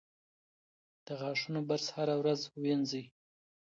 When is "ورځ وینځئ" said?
2.21-3.03